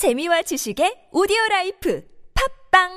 [0.00, 2.02] 재미와 지식의 오디오 라이프
[2.32, 2.88] 팝빵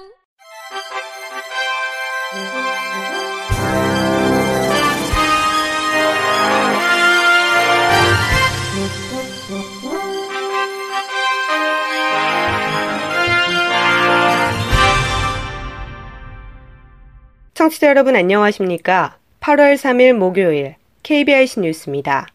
[17.53, 19.17] 청취자 여러분 안녕하십니까?
[19.41, 22.27] 8월 3일 목요일 KBIC 뉴스입니다.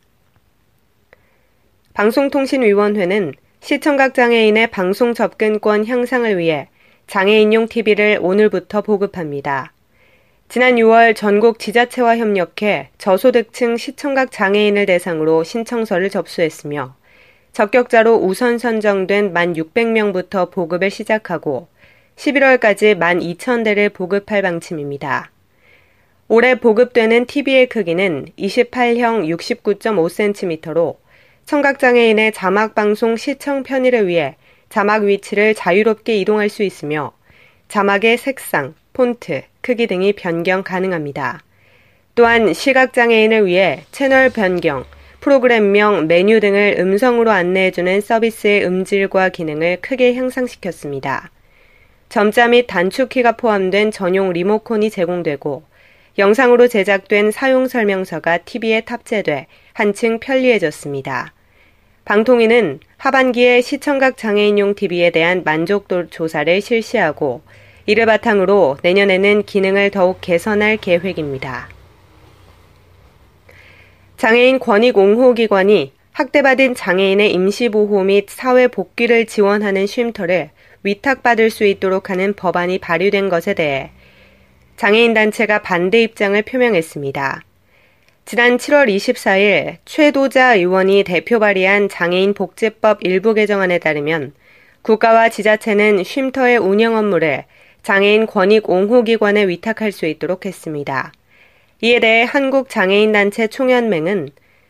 [1.94, 6.68] 방송통신위원회는 시청각 장애인의 방송 접근권 향상을 위해
[7.06, 9.72] 장애인용 TV를 오늘부터 보급합니다.
[10.48, 16.94] 지난 6월 전국 지자체와 협력해 저소득층 시청각 장애인을 대상으로 신청서를 접수했으며
[17.52, 21.68] 적격자로 우선 선정된 1,600명부터 보급을 시작하고
[22.16, 25.30] 11월까지 12,000대를 보급할 방침입니다.
[26.28, 30.96] 올해 보급되는 TV의 크기는 28형 69.5cm로
[31.48, 34.36] 청각장애인의 자막방송 시청 편의를 위해
[34.68, 37.12] 자막 위치를 자유롭게 이동할 수 있으며
[37.68, 41.42] 자막의 색상, 폰트, 크기 등이 변경 가능합니다.
[42.14, 44.84] 또한 시각장애인을 위해 채널 변경,
[45.20, 51.30] 프로그램명, 메뉴 등을 음성으로 안내해주는 서비스의 음질과 기능을 크게 향상시켰습니다.
[52.10, 55.62] 점자 및 단축키가 포함된 전용 리모컨이 제공되고
[56.18, 61.32] 영상으로 제작된 사용 설명서가 TV에 탑재돼 한층 편리해졌습니다.
[62.08, 67.42] 방통위는 하반기에 시청각 장애인용 TV에 대한 만족도 조사를 실시하고
[67.84, 71.68] 이를 바탕으로 내년에는 기능을 더욱 개선할 계획입니다.
[74.16, 80.48] 장애인 권익 옹호기관이 학대받은 장애인의 임시보호 및 사회 복귀를 지원하는 쉼터를
[80.84, 83.90] 위탁받을 수 있도록 하는 법안이 발의된 것에 대해
[84.76, 87.42] 장애인 단체가 반대 입장을 표명했습니다.
[88.28, 94.34] 지난 7월 24일 최도자 의원이 대표 발의한 장애인 복지법 일부 개정안에 따르면
[94.82, 97.44] 국가와 지자체는 쉼터의 운영 업무를
[97.82, 101.10] 장애인 권익 옹호기관에 위탁할 수 있도록 했습니다.
[101.80, 104.28] 이에 대해 한국장애인단체 총연맹은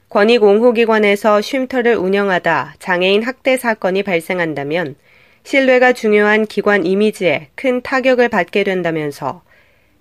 [0.08, 4.94] 권익 옹호기관에서 쉼터를 운영하다 장애인 학대 사건이 발생한다면
[5.42, 9.42] 신뢰가 중요한 기관 이미지에 큰 타격을 받게 된다면서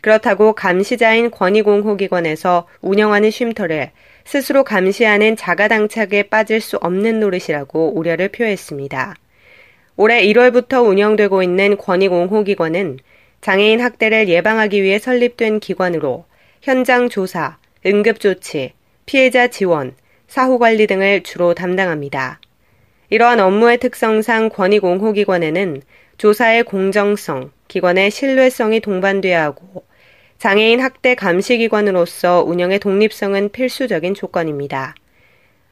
[0.08, 3.92] 그렇다고 감시자인 권익옹호기관에서 운영하는 쉼터를
[4.24, 9.16] 스스로 감시하는 자가당착에 빠질 수 없는 노릇이라고 우려를 표했습니다.
[9.98, 13.00] 올해 1월부터 운영되고 있는 권익옹호기관은
[13.42, 16.24] 장애인 학대를 예방하기 위해 설립된 기관으로
[16.62, 18.72] 현장 조사, 응급조치,
[19.06, 19.94] 피해자 지원,
[20.30, 22.40] 사후관리 등을 주로 담당합니다.
[23.10, 25.82] 이러한 업무의 특성상 권익옹호기관에는
[26.18, 29.86] 조사의 공정성, 기관의 신뢰성이 동반돼야 하고
[30.38, 34.94] 장애인 학대 감시기관으로서 운영의 독립성은 필수적인 조건입니다.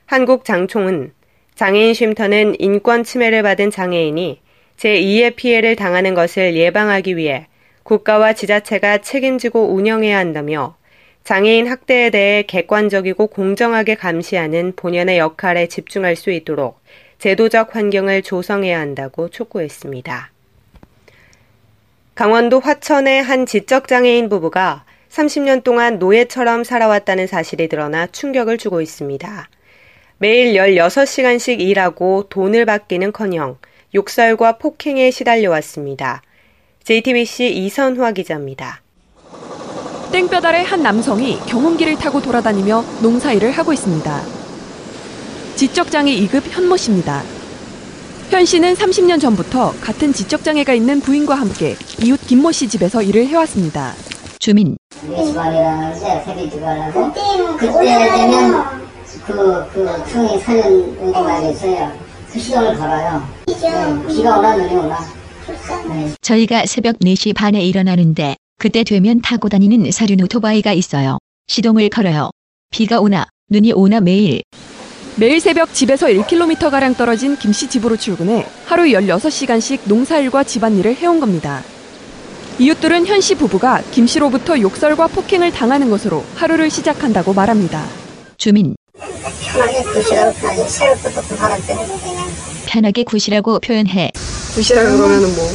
[0.07, 1.13] 한국장총은
[1.53, 4.41] 장애인 쉼터는 인권 침해를 받은 장애인이
[4.77, 7.47] 제2의 피해를 당하는 것을 예방하기 위해
[7.83, 10.75] 국가와 지자체가 책임지고 운영해야 한다며
[11.23, 16.79] 장애인 학대에 대해 객관적이고 공정하게 감시하는 본연의 역할에 집중할 수 있도록
[17.19, 20.34] 제도적 환경을 조성해야 한다고 촉구했습니다.
[22.15, 29.49] 강원도 화천의 한 지적장애인 부부가 30년 동안 노예처럼 살아왔다는 사실이 드러나 충격을 주고 있습니다.
[30.17, 33.57] 매일 16시간씩 일하고 돈을 받기는 커녕
[33.93, 36.21] 욕설과 폭행에 시달려왔습니다.
[36.85, 38.81] JTBC 이선화 기자입니다.
[40.13, 44.21] 땡볕 아래 한 남성이 경운기를 타고 돌아다니며 농사일을 하고 있습니다.
[45.57, 47.23] 지적장애 2급 현모 씨입니다.
[48.29, 53.93] 현 씨는 30년 전부터 같은 지적장애가 있는 부인과 함께 이웃 김모 씨 집에서 일을 해왔습니다.
[54.39, 54.77] 주민
[57.57, 58.85] 그때 되면
[59.25, 61.91] 그, 그 사는 있어요.
[62.31, 62.39] 그
[62.75, 63.27] 걸어요.
[63.47, 64.97] 네, 비가 오나 눈이 오나.
[65.87, 66.13] 네.
[66.21, 71.19] 저희가 새벽 4시 반에 일어나는데 그때 되면 타고 다니는 사륜 오토바이가 있어요.
[71.47, 72.31] 시동을 걸어요.
[72.71, 74.41] 비가 오나 눈이 오나 매일
[75.17, 81.63] 매일 새벽 집에서 1km가량 떨어진 김 씨 집으로 출근해 하루 16시간씩 농사일과 집안일을 해온 겁니다.
[82.59, 87.85] 이웃들은 현 씨 부부가 김 씨로부터 욕설과 폭행을 당하는 것으로 하루를 시작한다고 말합니다.
[88.37, 88.75] 주민
[89.53, 91.87] 편하게 드시라고 편하게 새벽부터 그 사람 때문에.
[92.67, 94.11] 편하게 구시라고 표현해
[94.53, 95.49] 부시라 그러면은 뭐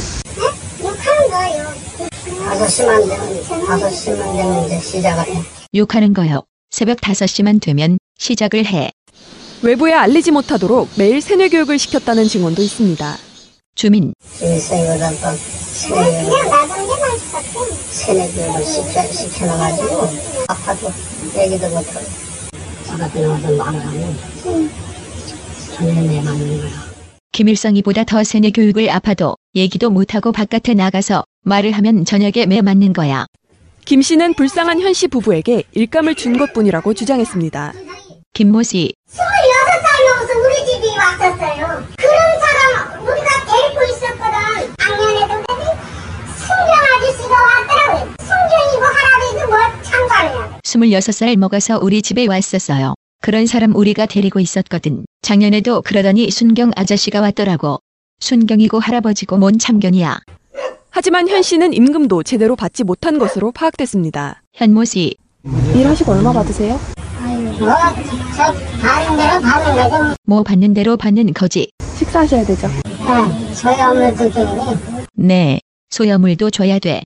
[0.91, 1.67] 욕하는 거예요.
[2.43, 5.41] 다섯 시만 되면, 다섯 시만 되면 이제 시작을 해.
[5.75, 6.41] 욕하는 거요.
[6.71, 8.91] 새벽 5시만 되면 시작을 해.
[9.63, 13.17] 외부에 알리지 못하도록 매일 세뇌 교육을 시켰다는 증언도 있습니다.
[13.75, 16.31] 주민 그래서 이거다 또 세뇌
[17.89, 20.07] 세뇌 교육을 시켜, 시켜놔가지고
[20.47, 20.91] 아파도
[21.37, 22.05] 얘기도 못하고
[22.83, 24.17] 집 앞에 나와서 말을 하면
[25.75, 26.71] 전혀 내 맞는 거야.
[27.31, 33.25] 김일성이보다 더 세뇌 교육을 아파도 얘기도 못하고 바깥에 나가서 말을 하면 저녁에 매 맞는 거야.
[33.85, 37.73] 김 씨는 불쌍한 현 씨 부부에게 일감을 준 것뿐이라고 주장했습니다.
[38.33, 39.27] 김모 씨, 26살
[40.07, 41.85] 먹어서 우리 집에 왔었어요.
[41.97, 44.73] 그런 사람 우리가 데리고 있었거든.
[44.77, 45.63] 작년에도 근데
[46.37, 48.15] 순경 아저씨가 왔더라고요.
[48.21, 50.59] 순경이고 할아버지도 뭐 참관이야.
[50.63, 52.93] 26살 먹어서 우리 집에 왔었어요.
[53.21, 55.05] 그런 사람 우리가 데리고 있었거든.
[55.21, 57.79] 작년에도 그러더니 순경 아저씨가 왔더라고.
[58.21, 60.19] 순경이고 할아버지고 뭔 참견이야.
[60.89, 64.41] 하지만 현 씨는 임금도 제대로 받지 못한 것으로 파악됐습니다.
[64.53, 65.15] 현모 씨,
[65.75, 66.79] 일하시고 얼마 받으세요?
[67.21, 67.69] 뭐
[68.35, 70.15] 저 받는 대로 받는 거죠.
[70.25, 71.69] 뭐 받는 대로 받는 거지.
[71.97, 72.67] 식사하셔야 되죠.
[72.67, 74.77] 네, 저희 어머니들 때문에
[75.13, 75.59] 네,
[75.89, 77.01] 소여물도 줘야 돼.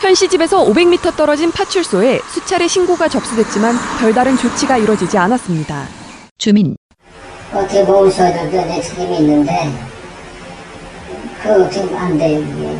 [0.00, 5.86] 현 씨 집에서 500m 떨어진 파출소에 수차례 신고가 접수됐지만 별다른 조치가 이뤄지지 않았습니다.
[6.38, 6.76] 주민,
[7.52, 9.52] 어떻게 보호소들도 내 책임이 있는데
[11.42, 12.78] 그거 지금 안 돼요 이게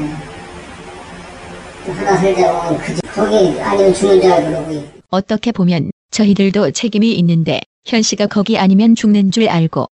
[0.00, 1.92] 예.
[1.92, 4.84] 하나 살자고 그지 거기 아니면 죽는 줄 알고 그러고.
[5.10, 9.86] 어떻게 보면 저희들도 책임이 있는데 현 씨가 거기 아니면 죽는 줄 알고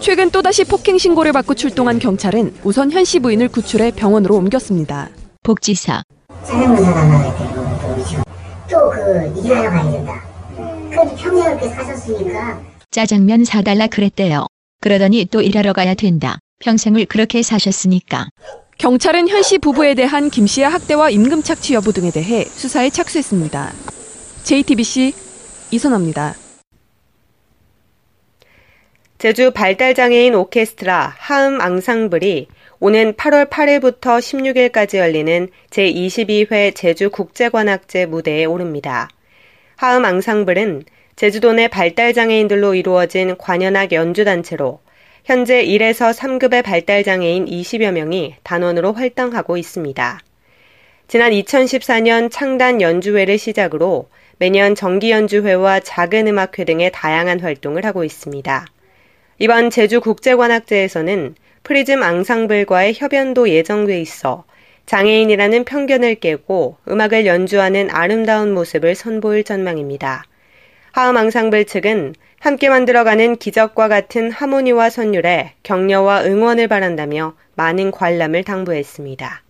[0.00, 5.08] 최근 또다시 폭행 신고를 받고 출동한 경찰은 우선 현 씨 부인을 구출해 병원으로 옮겼습니다.
[5.42, 6.02] 복지사,
[6.44, 8.24] 짜장면 사다 놔야 되고
[8.70, 10.24] 또그 일하러 가야 된다
[10.90, 12.60] 그래도 평생 그렇게 사셨으니까
[12.90, 14.46] 짜장면 사달라 그랬대요.
[14.80, 16.38] 그러더니 또 일하러 가야 된다.
[16.58, 18.28] 평생을 그렇게 사셨으니까.
[18.78, 23.72] 경찰은 현 씨 부부에 대한 김 씨의 학대와 임금 착취 여부 등에 대해 수사에 착수했습니다.
[24.42, 25.12] JTBC
[25.70, 26.34] 이선아입니다.
[29.18, 32.48] 제주 발달장애인 오케스트라 하음 앙상블이
[32.80, 39.08] 오는 8월 8일부터 16일까지 열리는 제22회 제주 국제관악제 무대에 오릅니다.
[39.76, 40.84] 하음 앙상블은
[41.16, 44.80] 제주도 내 발달장애인들로 이루어진 관현악 연주단체로
[45.24, 50.20] 현재 1에서 3급의 발달장애인 20여 명이 단원으로 활동하고 있습니다.
[51.08, 54.08] 지난 2014년 창단 연주회를 시작으로
[54.40, 58.64] 매년 정기 연주회와 작은 음악회 등의 다양한 활동을 하고 있습니다.
[59.38, 64.44] 이번 제주 국제관악제에서는 프리즘 앙상블과의 협연도 예정돼 있어
[64.86, 70.24] 장애인이라는 편견을 깨고 음악을 연주하는 아름다운 모습을 선보일 전망입니다.
[70.92, 79.42] 하음 앙상블 측은 함께 만들어가는 기적과 같은 하모니와 선율에 격려와 응원을 바란다며 많은 관람을 당부했습니다.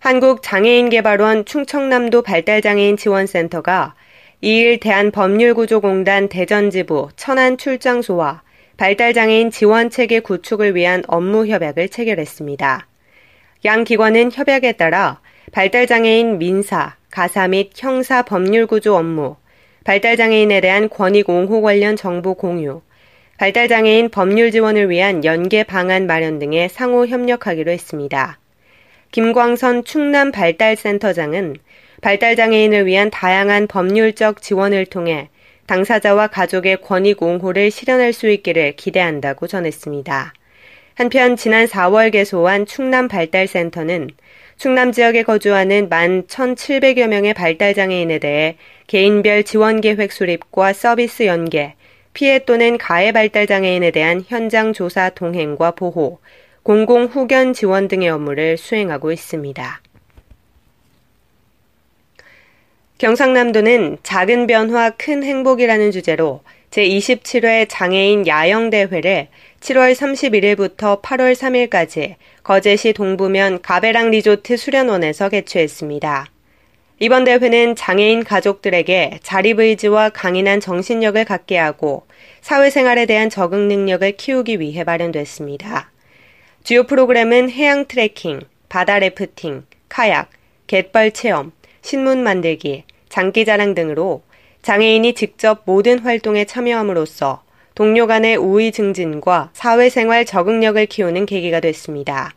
[0.00, 3.94] 한국장애인개발원 충청남도 발달장애인 지원센터가
[4.42, 8.42] 2일 대한법률구조공단 대전지부 천안 출장소와
[8.78, 12.86] 발달장애인 지원체계 구축을 위한 업무 협약을 체결했습니다.
[13.66, 15.20] 양 기관은 협약에 따라
[15.52, 19.36] 발달장애인 민사, 가사 및 형사 법률구조 업무,
[19.84, 22.80] 발달장애인에 대한 권익 옹호 관련 정보 공유,
[23.36, 28.38] 발달장애인 법률 지원을 위한 연계 방안 마련 등에 상호 협력하기로 했습니다.
[29.12, 31.56] 김광선 충남 발달센터장은
[32.00, 35.28] 발달장애인을 위한 다양한 법률적 지원을 통해
[35.66, 40.32] 당사자와 가족의 권익 옹호를 실현할 수 있기를 기대한다고 전했습니다.
[40.94, 44.10] 한편 지난 4월 개소한 충남 발달센터는
[44.56, 48.56] 충남 지역에 거주하는 만 1,700여 명의 발달장애인에 대해
[48.86, 51.74] 개인별 지원 계획 수립과 서비스 연계,
[52.12, 56.20] 피해 또는 가해 발달장애인에 대한 현장 조사 동행과 보호,
[56.62, 59.80] 공공 후견 지원 등의 업무를 수행하고 있습니다.
[62.98, 69.28] 경상남도는 작은 변화 큰 행복이라는 주제로 제27회 장애인 야영대회를
[69.60, 76.26] 7월 31일부터 8월 3일까지 거제시 동부면 가베랑 리조트 수련원에서 개최했습니다.
[76.98, 82.04] 이번 대회는 장애인 가족들에게 자립의지와 강인한 정신력을 갖게 하고
[82.42, 85.90] 사회생활에 대한 적응 능력을 키우기 위해 마련됐습니다.
[86.62, 90.30] 주요 프로그램은 해양 트레킹, 바다 래프팅, 카약,
[90.66, 91.52] 갯벌 체험,
[91.82, 94.22] 신문 만들기, 장기 자랑 등으로
[94.62, 97.42] 장애인이 직접 모든 활동에 참여함으로써
[97.74, 102.34] 동료 간의 우위 증진과 사회생활 적응력을 키우는 계기가 됐습니다.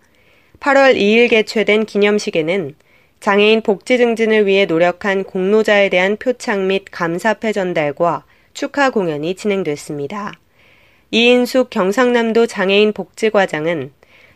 [0.61, 2.75] 8월 2일 개최된 기념식에는
[3.19, 10.33] 장애인 복지 증진을 위해 노력한 공로자에 대한 표창 및 감사패 전달과 축하 공연이 진행됐습니다.
[11.11, 13.91] 이인숙 경상남도 장애인 복지과장은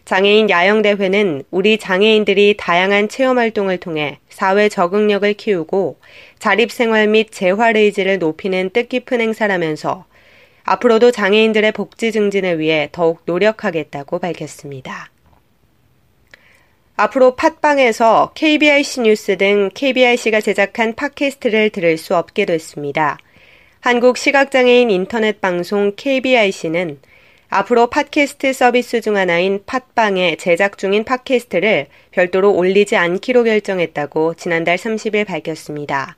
[0.07, 5.99] 장애인 야영대회는 우리 장애인들이 다양한 체험 활동을 통해 사회 적응력을 키우고
[6.39, 10.05] 자립생활 및 재활 의지를 높이는 뜻깊은 행사라면서
[10.63, 15.11] 앞으로도 장애인들의 복지 증진을 위해 더욱 노력하겠다고 밝혔습니다.
[16.95, 23.17] 앞으로 팟빵에서 KBIC 뉴스 등 KBIC가 제작한 팟캐스트를 들을 수 없게 됐습니다.
[23.81, 26.97] 한국 시각장애인 인터넷 방송 KBIC는
[27.49, 35.25] 앞으로 팟캐스트 서비스 중 하나인 팟빵에 제작 중인 팟캐스트를 별도로 올리지 않기로 결정했다고 지난달 30일
[35.25, 36.17] 밝혔습니다.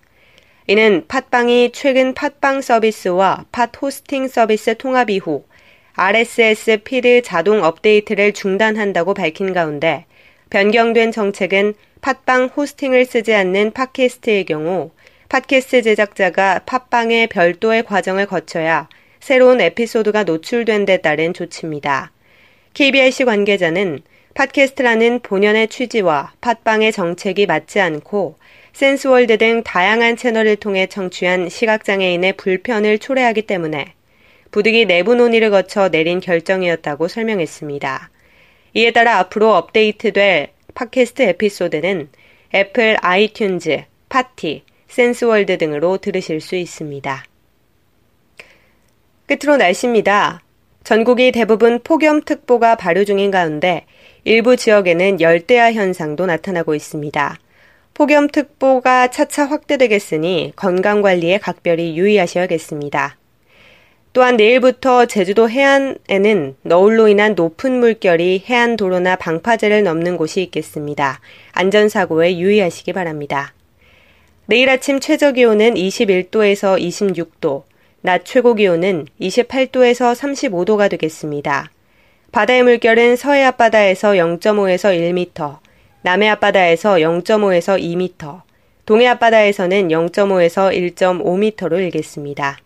[0.66, 5.44] 이는 팟빵이 최근 팟빵 서비스와 팟 호스팅 서비스 통합 이후
[5.94, 10.06] RSS 피드 자동 업데이트를 중단한다고 밝힌 가운데
[10.50, 14.90] 변경된 정책은 팟빵 호스팅을 쓰지 않는 팟캐스트의 경우
[15.30, 18.88] 팟캐스트 제작자가 팟빵의 별도의 과정을 거쳐야
[19.20, 22.12] 새로운 에피소드가 노출된 데 따른 조치입니다.
[22.74, 24.00] KBIC 관계자는
[24.34, 28.38] 팟캐스트라는 본연의 취지와 팟빵의 정책이 맞지 않고
[28.74, 33.94] 센스월드 등 다양한 채널을 통해 청취한 시각장애인의 불편을 초래하기 때문에
[34.52, 38.10] 부득이 내부 논의를 거쳐 내린 결정이었다고 설명했습니다.
[38.76, 42.10] 이에 따라 앞으로 업데이트될 팟캐스트 에피소드는
[42.56, 47.24] 애플 아이튠즈, 팟티, 센스월드 등으로 들으실 수 있습니다.
[49.30, 50.42] 끝으로 날씨입니다.
[50.84, 53.86] 전국이 대부분 폭염특보가 발효 중인 가운데
[54.24, 57.38] 일부 지역에는 열대야 현상도 나타나고 있습니다.
[57.94, 63.18] 폭염특보가 차차 확대되겠으니 건강관리에 각별히 유의하셔야겠습니다.
[64.14, 71.22] 또한 내일부터 제주도 해안에는 너울로 인한 높은 물결이 해안 도로나 방파제를 넘는 곳이 있겠습니다.
[71.52, 73.54] 안전사고에 유의하시기 바랍니다.
[74.48, 77.69] 내일 아침 최저 기온은 21도에서 26도,
[78.02, 81.72] 낮 최고 기온은 28도에서 35도가 되겠습니다.
[82.32, 85.58] 바다의 물결은 서해 앞바다에서 0.5에서 1m,
[86.04, 88.42] 남해 앞바다에서 0.5에서 2m,
[88.86, 92.58] 동해 앞바다에서는 0.5에서 1.5m로 일겠습니다.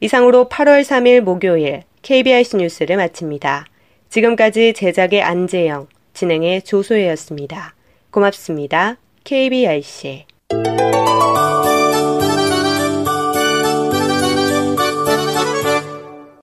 [0.00, 3.66] 이상으로 8월 3일 목요일 KBIC 뉴스를 마칩니다.
[4.08, 7.74] 지금까지 제작의 안재영, 진행의 조소혜였습니다.
[8.10, 8.96] 고맙습니다.
[9.24, 10.24] KBIC